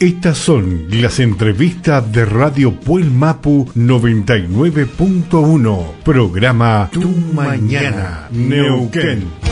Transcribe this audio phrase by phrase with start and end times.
[0.00, 9.47] Estas son las entrevistas de Radio Puel Mapu 99.1, programa Tu Mañana, Neuquén.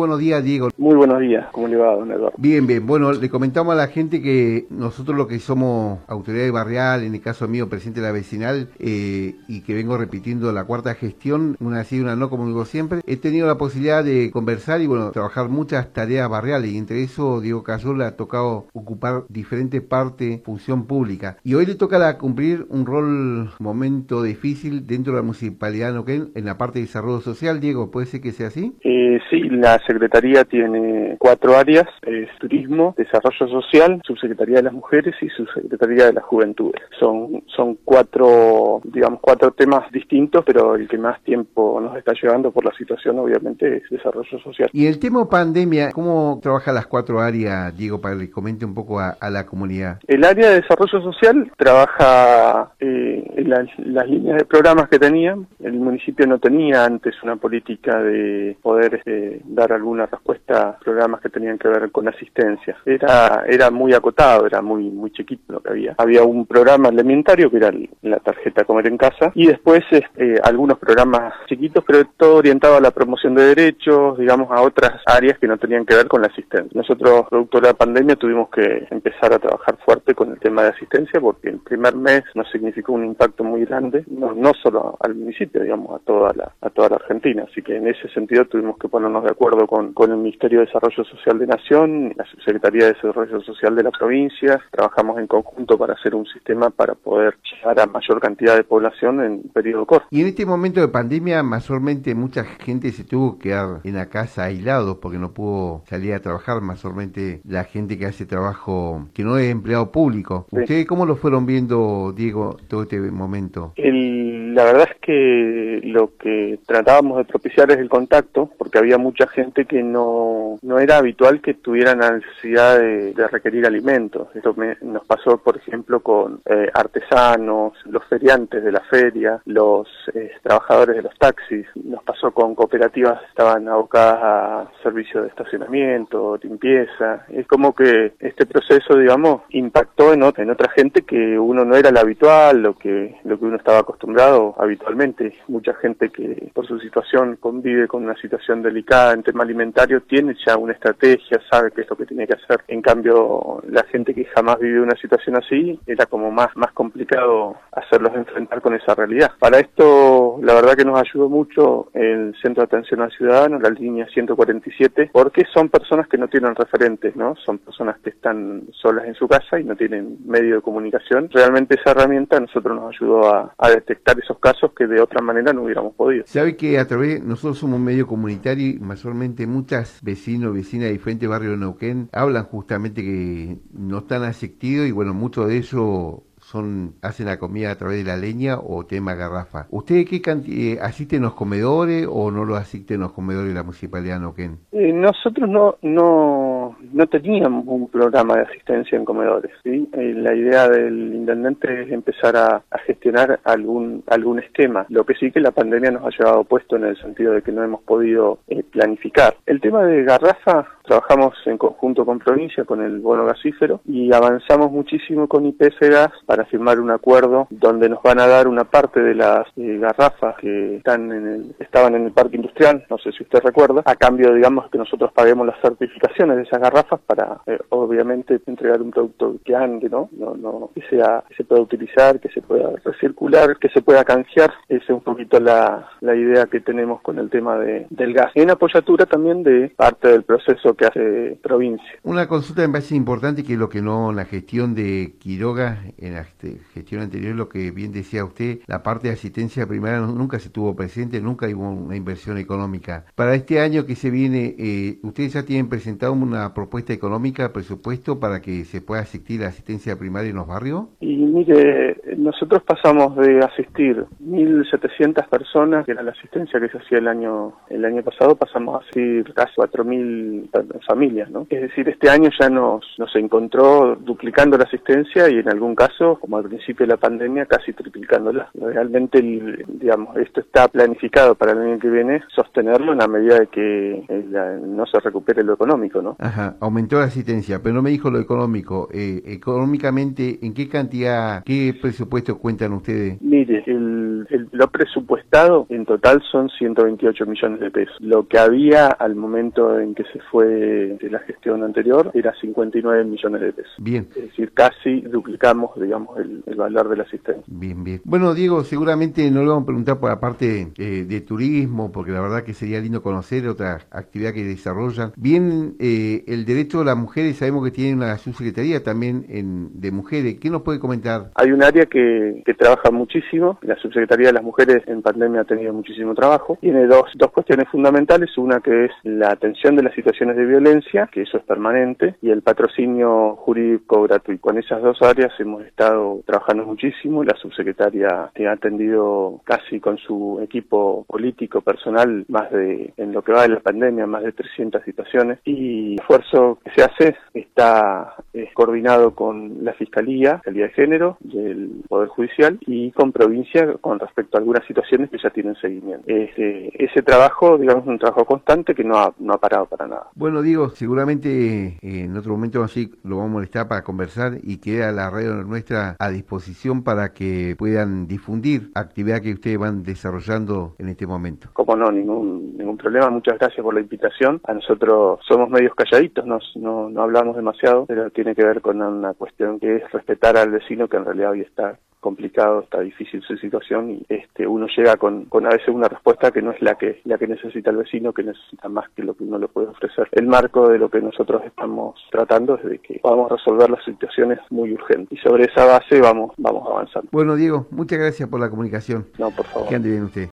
[0.00, 0.68] Buenos días, Diego.
[0.78, 2.32] Muy buenos días, ¿cómo le va, don Eduardo?
[2.38, 2.86] Bien, bien.
[2.86, 7.20] Bueno, le comentamos a la gente que nosotros lo que somos autoridad barrial, en el
[7.20, 11.84] caso mío, presidente de la vecinal, eh, y que vengo repitiendo la cuarta gestión, una
[11.84, 15.10] sí y una no, como digo siempre, he tenido la posibilidad de conversar y, bueno,
[15.10, 20.86] trabajar muchas tareas barriales, y entre eso, Diego Cayol ha tocado ocupar diferentes partes, función
[20.86, 21.36] pública.
[21.44, 26.30] Y hoy le toca cumplir un rol, momento difícil dentro de la municipalidad de Noquén,
[26.34, 27.60] en la parte de desarrollo social.
[27.60, 28.74] Diego, ¿puede ser que sea así?
[28.82, 34.72] Eh, sí, la la Secretaría tiene cuatro áreas, es turismo, desarrollo social, subsecretaría de las
[34.72, 36.80] mujeres y subsecretaría de las juventudes.
[36.98, 42.52] Son, son cuatro, digamos, cuatro temas distintos, pero el que más tiempo nos está llevando
[42.52, 44.70] por la situación obviamente es desarrollo social.
[44.72, 48.74] Y el tema pandemia, ¿cómo trabaja las cuatro áreas, Diego, para que le comente un
[48.74, 49.98] poco a, la comunidad?
[50.06, 55.36] El área de desarrollo social trabaja eh, en las líneas de programas que tenía.
[55.62, 61.28] El municipio no tenía antes una política de poder eh, dar alguna respuesta programas que
[61.28, 62.76] tenían que ver con asistencia.
[62.84, 65.94] Era, era muy acotado, era muy, muy chiquito lo que había.
[65.98, 67.72] Había un programa alimentario que era
[68.02, 72.80] la tarjeta Comer en Casa y después este, algunos programas chiquitos, pero todo orientado a
[72.80, 76.28] la promoción de derechos, digamos, a otras áreas que no tenían que ver con la
[76.28, 76.70] asistencia.
[76.74, 80.68] Nosotros, producto de la pandemia, tuvimos que empezar a trabajar fuerte con el tema de
[80.68, 85.14] asistencia porque el primer mes nos significó un impacto muy grande, no, no solo al
[85.14, 87.44] municipio, digamos, a toda la, a toda la Argentina.
[87.50, 90.66] Así que en ese sentido tuvimos que ponernos de acuerdo con, con el Ministerio de
[90.66, 94.60] Desarrollo Social de Nación, la Subsecretaría de Desarrollo Social de la provincia.
[94.72, 99.22] Trabajamos en conjunto para hacer un sistema para poder llegar a mayor cantidad de población
[99.22, 100.08] en periodo corto.
[100.10, 104.08] Y en este momento de pandemia, mayormente mucha gente se tuvo que quedar en la
[104.08, 109.22] casa aislados porque no pudo salir a trabajar, mayormente la gente que hace trabajo que
[109.22, 110.46] no es empleado público.
[110.50, 113.72] ¿Ustedes cómo lo fueron viendo, Diego, todo este momento?
[113.76, 119.26] la verdad es que lo que tratábamos de propiciar es el contacto, porque había mucha
[119.26, 124.28] gente que no, no era habitual que tuviera necesidad de, requerir alimentos.
[124.34, 130.32] Esto nos pasó, por ejemplo, con eh, artesanos, los feriantes de la feria, los eh,
[130.42, 131.66] trabajadores de los taxis.
[131.74, 137.26] Nos pasó con cooperativas que estaban abocadas a servicios de estacionamiento, limpieza.
[137.28, 141.76] Es como que este proceso, digamos, impactó en, otra, en otra gente que uno no
[141.76, 145.34] era la habitual, lo que, lo que uno estaba acostumbrado habitualmente.
[145.70, 150.56] Mucha gente que por su situación convive con una situación delicada tema alimentario tiene ya
[150.56, 152.64] una estrategia, sabe qué es lo que tiene que hacer.
[152.66, 157.54] En cambio, la gente que jamás vive una situación así, era como más, más complicado
[157.70, 159.30] hacerlos enfrentar con esa realidad.
[159.38, 163.70] Para esto, la verdad que nos ayudó mucho el Centro de Atención al Ciudadano, la
[163.70, 167.36] línea 147, porque son personas que no tienen referentes, ¿no?
[167.36, 171.28] Son personas que están solas en su casa y no tienen medio de comunicación.
[171.30, 175.49] Realmente esa herramienta a nosotros nos ayudó a detectar esos casos que de otra manera
[175.52, 176.24] no hubiéramos podido.
[176.26, 180.92] Sabe que a través, nosotros somos un medio comunitario y mayormente muchas vecinos, vecinas de
[180.92, 186.24] diferentes barrios de Neuquén hablan justamente que no están asistidos y bueno, mucho de eso
[186.50, 189.66] son hacen la comida a través de la leña o tema garrafa.
[189.70, 194.14] ¿Ustedes qué eh, asisten los comedores o no lo asisten los comedores de la municipalidad
[194.14, 194.58] de Neuquén?
[194.72, 196.49] Eh, nosotros no, no,
[196.92, 199.52] no teníamos un programa de asistencia en comedores.
[199.62, 199.88] ¿sí?
[199.92, 204.86] Eh, la idea del intendente es empezar a, gestionar algún, algún esquema.
[204.88, 207.52] Lo que sí que la pandemia nos ha llevado puesto en el sentido de que
[207.52, 208.38] no hemos podido
[208.70, 209.34] planificar.
[209.46, 214.72] El tema de garrafa, trabajamos en conjunto con provincia, con el bono gasífero, y avanzamos
[214.72, 219.00] muchísimo con IPS Gas para firmar un acuerdo donde nos van a dar una parte
[219.00, 223.12] de las eh, garrafas que están en el, estaban en el parque industrial, no sé
[223.12, 227.40] si usted recuerda, a cambio, digamos, que nosotros paguemos las certificaciones de esas garrafas para,
[227.46, 230.08] eh, obviamente, entregar un producto que ande, ¿no?
[230.10, 234.02] No, no, que sea, que se pueda utilizar, que se pueda recircular, que se pueda
[234.02, 234.52] canjear.
[234.68, 238.32] Esa es un poquito la, la idea que tenemos con el tema de, del gas.
[238.34, 241.86] Una apoyatura también de parte del proceso que hace provincia.
[242.02, 246.24] Una consulta me parece importante que lo que no, la gestión de Quiroga en la
[246.24, 250.74] gestión anterior, lo que bien decía usted, la parte de asistencia primaria nunca se tuvo
[250.74, 253.04] presente, nunca hubo una inversión económica.
[253.14, 258.18] Para este año que se viene, eh, ¿ustedes ya tienen presentado una propuesta económica, presupuesto,
[258.18, 260.84] para que se pueda asistir a la asistencia primaria en los barrios?
[261.00, 266.98] Y mire, Nosotros pasamos de asistir 1.700 personas, que era la asistencia que se hacía
[266.98, 270.50] el año el año pasado, pasamos a asistir casi 4.000
[270.86, 271.46] familias, ¿no?
[271.48, 276.18] Es decir, este año ya nos, nos encontró duplicando la asistencia y en algún caso,
[276.20, 278.50] como al principio de la pandemia, casi triplicándola.
[278.54, 283.46] Realmente, digamos, esto está planificado para el año que viene, sostenerlo en la medida de
[283.48, 286.16] que eh, no se recupere lo económico, ¿no?
[286.18, 288.88] Ajá, aumentó la asistencia, pero no me dijo lo económico.
[288.92, 293.20] Eh, económicamente, ¿en qué cantidad, qué presupuesto cuentan ustedes?
[293.20, 297.96] Mire, el, lo presupuestado en total son 128 millones de pesos.
[298.00, 303.04] Lo que había al momento en que se fue de la gestión anterior era 59
[303.04, 303.72] millones de pesos.
[303.78, 304.08] Bien.
[304.16, 307.42] Es decir, casi duplicamos, digamos, el, valor de la asistencia.
[307.46, 308.02] Bien, bien.
[308.04, 312.12] Bueno, Diego, seguramente no le vamos a preguntar por la parte eh, de turismo, porque
[312.12, 315.12] la verdad que sería lindo conocer otra actividad que desarrollan.
[315.16, 319.90] Bien, eh, el derecho de las mujeres, sabemos que tiene una subsecretaría también en, de
[319.90, 320.38] mujeres.
[320.38, 321.30] ¿Qué nos puede comentar?
[321.34, 323.58] Hay un área que, que trabaja muchísimo.
[323.62, 326.58] La subsecretaría de las mujeres en pandemia ha tenido muchísimo trabajo.
[326.60, 328.36] Tiene dos, dos cuestiones fundamentales.
[328.36, 332.30] Una que es la atención de las situaciones de violencia, que eso es permanente, y
[332.30, 334.40] el patrocinio jurídico gratuito.
[334.40, 337.24] Con esas dos áreas hemos estado trabajando muchísimo.
[337.24, 343.32] La subsecretaria ha atendido casi con su equipo político, personal, más de, en lo que
[343.32, 345.38] va de la pandemia, más de 300 situaciones.
[345.44, 351.16] Y el esfuerzo que se hace está es coordinado con la Fiscalía, Fiscalía de Género,
[351.20, 356.04] del Poder Judicial y con provincia con respecto a algunas situaciones que ya tienen seguimiento.
[356.06, 359.86] Ese, ese trabajo, digamos, es un trabajo constante que no ha, no ha parado para
[359.86, 360.06] nada.
[360.14, 364.58] Bueno, digo, seguramente eh, en otro momento así lo vamos a molestar para conversar y
[364.58, 370.74] queda la radio nuestra a disposición para que puedan difundir actividad que ustedes van desarrollando
[370.78, 371.48] en este momento.
[371.52, 373.10] Como no, ningún, ningún problema.
[373.10, 374.40] Muchas gracias por la invitación.
[374.44, 378.80] A nosotros somos medios calladitos, no, no, no hablamos demasiado, pero tiene que ver con
[378.80, 383.22] una cuestión que es respetar al vecino que en realidad hoy está complicado, está difícil
[383.22, 386.60] su situación y este uno llega con, con a veces una respuesta que no es
[386.62, 389.48] la que la que necesita el vecino, que necesita más que lo que uno le
[389.48, 390.08] puede ofrecer.
[390.12, 394.38] El marco de lo que nosotros estamos tratando es de que podamos resolver las situaciones
[394.50, 397.08] muy urgentes y sobre esa base vamos vamos avanzando.
[397.12, 399.06] Bueno, Diego, muchas gracias por la comunicación.
[399.18, 399.68] No, por favor.
[399.68, 400.30] Que ande bien usted.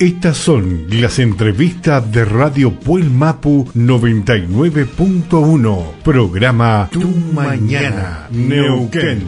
[0.00, 6.02] Estas son las entrevistas de Radio Puel Mapu 99.1.
[6.04, 7.00] Programa Tu
[7.32, 9.22] Mañana, Neuquén.